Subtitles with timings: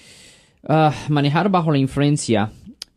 [0.67, 2.51] ah, manejar bajo la influencia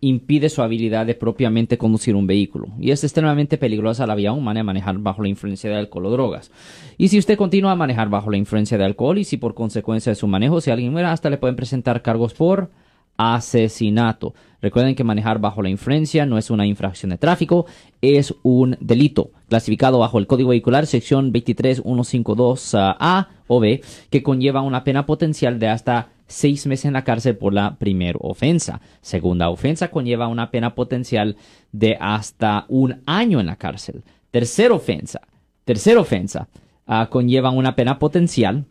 [0.05, 4.65] impide su habilidad de propiamente conducir un vehículo y es extremadamente peligrosa la vía humana
[4.65, 6.51] manejar bajo la influencia de alcohol o drogas.
[6.99, 10.11] Y si usted continúa a manejar bajo la influencia de alcohol y si por consecuencia
[10.11, 12.71] de su manejo, si alguien muere, hasta le pueden presentar cargos por
[13.17, 14.35] asesinato.
[14.61, 17.67] Recuerden que manejar bajo la influencia no es una infracción de tráfico,
[18.01, 24.83] es un delito clasificado bajo el Código Vehicular sección 23152A o B, que conlleva una
[24.83, 28.81] pena potencial de hasta seis meses en la cárcel por la primera ofensa.
[29.01, 31.37] Segunda ofensa conlleva una pena potencial
[31.73, 34.03] de hasta un año en la cárcel.
[34.31, 35.21] Tercera ofensa,
[35.65, 36.49] tercera ofensa
[36.87, 38.65] ah, conlleva una pena potencial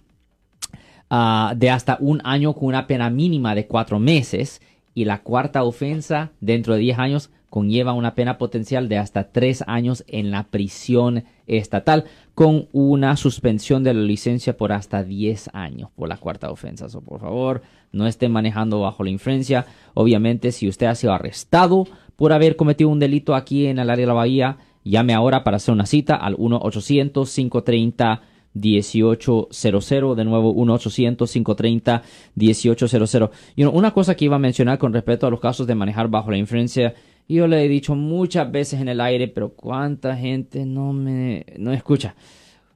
[1.09, 4.61] ah, de hasta un año con una pena mínima de cuatro meses.
[4.93, 9.61] Y la cuarta ofensa, dentro de diez años, conlleva una pena potencial de hasta tres
[9.67, 15.89] años en la prisión estatal con una suspensión de la licencia por hasta 10 años
[15.93, 16.87] por la cuarta ofensa.
[16.87, 19.65] So, por favor, no estén manejando bajo la influencia.
[19.93, 24.03] Obviamente, si usted ha sido arrestado por haber cometido un delito aquí en el área
[24.03, 28.21] de la Bahía, llame ahora para hacer una cita al 1-800-530.
[28.53, 33.29] 1800, de nuevo 1-800-530-1800.
[33.55, 36.31] Y una cosa que iba a mencionar con respecto a los casos de manejar bajo
[36.31, 36.93] la influencia
[37.35, 41.73] yo le he dicho muchas veces en el aire, pero cuánta gente no me no
[41.73, 42.15] escucha.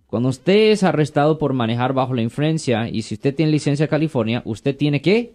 [0.07, 3.89] Cuando usted es arrestado por manejar bajo la influencia y si usted tiene licencia de
[3.89, 5.33] California, usted tiene que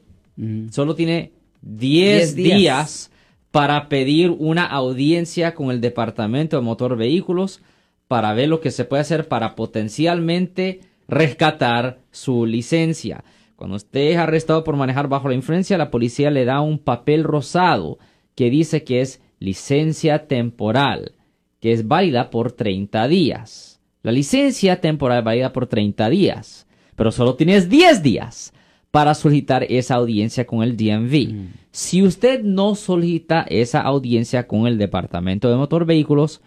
[0.70, 3.10] solo tiene 10 días.
[3.50, 7.60] para pedir una audiencia con el Departamento de Motor Vehículos
[8.08, 13.24] para ver lo que se puede hacer para potencialmente rescatar su licencia.
[13.56, 17.24] Cuando usted es arrestado por manejar bajo la influencia, la policía le da un papel
[17.24, 17.98] rosado
[18.35, 21.13] que dice que es licencia temporal,
[21.61, 23.80] que es válida por 30 días.
[24.02, 28.52] La licencia temporal válida por 30 días, pero solo tienes 10 días
[28.90, 31.33] para solicitar esa audiencia con el DMV.
[31.33, 31.48] Mm.
[31.70, 36.40] Si usted no solicita esa audiencia con el Departamento de Motor Vehículos,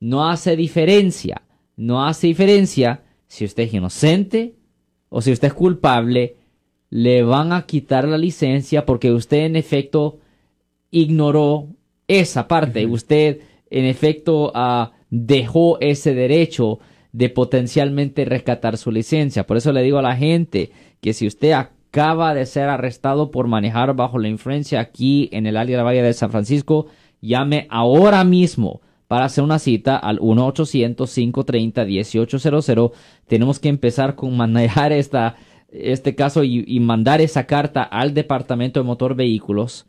[0.00, 1.42] no hace diferencia.
[1.76, 4.54] No hace diferencia si usted es inocente
[5.08, 6.36] o si usted es culpable.
[6.90, 10.18] Le van a quitar la licencia porque usted en efecto
[10.90, 11.68] ignoró
[12.08, 12.86] esa parte.
[12.86, 16.78] Usted, en efecto, uh, dejó ese derecho
[17.12, 19.46] de potencialmente rescatar su licencia.
[19.46, 23.46] Por eso le digo a la gente que si usted acaba de ser arrestado por
[23.48, 26.86] manejar bajo la influencia aquí en el área de la Valle de San Francisco,
[27.22, 32.92] llame ahora mismo para hacer una cita al 1-800-530-1800.
[33.26, 35.36] Tenemos que empezar con manejar esta,
[35.70, 39.86] este caso y, y mandar esa carta al Departamento de Motor Vehículos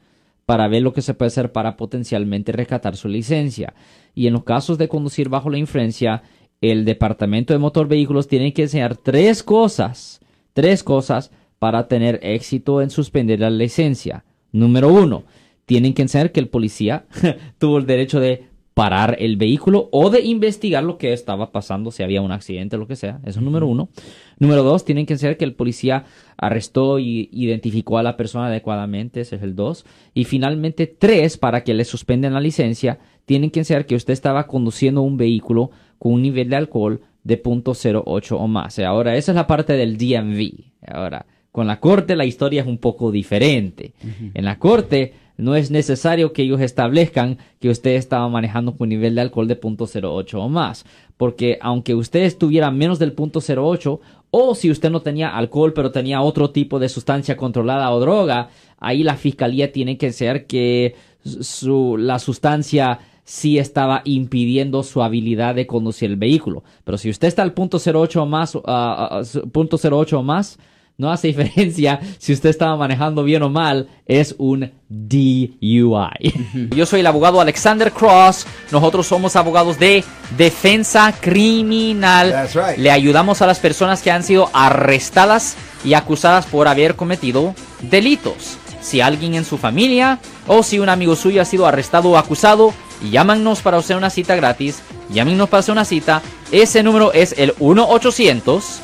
[0.47, 3.73] para ver lo que se puede hacer para potencialmente rescatar su licencia.
[4.15, 6.23] Y en los casos de conducir bajo la influencia,
[6.61, 10.21] el Departamento de Motor Vehículos tiene que enseñar tres cosas,
[10.53, 14.23] tres cosas para tener éxito en suspender la licencia.
[14.53, 15.25] Número uno,
[15.65, 17.07] tienen que enseñar que el policía
[17.57, 18.45] tuvo el derecho de
[18.77, 22.79] parar el vehículo o de investigar lo que estaba pasando, si había un accidente o
[22.79, 23.19] lo que sea.
[23.23, 23.89] Eso es número uno.
[24.37, 26.05] Número dos, tienen que ser que el policía
[26.37, 29.21] arrestó y identificó a la persona adecuadamente.
[29.21, 29.83] Ese es el dos.
[30.13, 34.45] Y finalmente, tres, para que le suspenden la licencia, tienen que ser que usted estaba
[34.45, 38.77] conduciendo un vehículo con un nivel de alcohol de .08 o más.
[38.77, 40.51] Ahora, esa es la parte del DMV.
[40.87, 41.25] Ahora,
[41.57, 43.93] con la corte la historia es un poco diferente.
[44.35, 48.89] En la corte no es necesario que ellos establezcan que usted estaba manejando con un
[48.89, 50.85] nivel de alcohol de .08 o más,
[51.17, 56.21] porque aunque usted estuviera menos del .08 o si usted no tenía alcohol pero tenía
[56.21, 61.97] otro tipo de sustancia controlada o droga, ahí la fiscalía tiene que ser que su,
[61.97, 66.63] la sustancia sí estaba impidiendo su habilidad de conducir el vehículo.
[66.83, 70.59] Pero si usted está al .08 o más, uh, .08 o más,
[70.97, 76.69] no hace diferencia si usted estaba manejando bien o mal, es un DUI.
[76.75, 80.03] Yo soy el abogado Alexander Cross, nosotros somos abogados de
[80.37, 82.47] defensa criminal.
[82.77, 85.55] Le ayudamos a las personas que han sido arrestadas
[85.85, 88.57] y acusadas por haber cometido delitos.
[88.81, 92.73] Si alguien en su familia o si un amigo suyo ha sido arrestado o acusado,
[93.11, 94.81] llámanos para hacer una cita gratis.
[95.09, 96.21] Llámenos para hacer una cita.
[96.51, 98.81] Ese número es el 1 800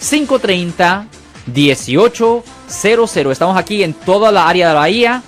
[0.00, 1.06] 530
[1.46, 3.32] 1800.
[3.32, 5.22] Estamos aquí en toda la área de Bahía.